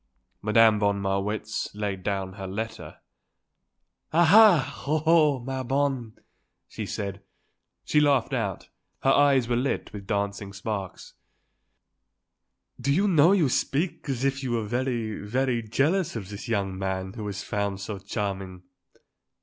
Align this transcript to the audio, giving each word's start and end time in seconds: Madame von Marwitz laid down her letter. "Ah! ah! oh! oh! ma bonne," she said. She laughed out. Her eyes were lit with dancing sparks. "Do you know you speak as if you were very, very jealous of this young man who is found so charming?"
Madame 0.41 0.79
von 0.79 0.99
Marwitz 0.99 1.69
laid 1.75 2.01
down 2.01 2.33
her 2.33 2.47
letter. 2.47 2.97
"Ah! 4.11 4.31
ah! 4.73 4.83
oh! 4.87 5.03
oh! 5.05 5.39
ma 5.41 5.61
bonne," 5.61 6.17
she 6.67 6.87
said. 6.87 7.21
She 7.85 7.99
laughed 7.99 8.33
out. 8.33 8.69
Her 9.03 9.11
eyes 9.11 9.47
were 9.47 9.55
lit 9.55 9.93
with 9.93 10.07
dancing 10.07 10.53
sparks. 10.53 11.13
"Do 12.79 12.91
you 12.91 13.07
know 13.07 13.31
you 13.31 13.47
speak 13.47 14.09
as 14.09 14.23
if 14.25 14.41
you 14.41 14.53
were 14.53 14.65
very, 14.65 15.19
very 15.19 15.61
jealous 15.61 16.15
of 16.15 16.29
this 16.29 16.47
young 16.47 16.75
man 16.79 17.13
who 17.13 17.27
is 17.27 17.43
found 17.43 17.79
so 17.79 17.99
charming?" 17.99 18.63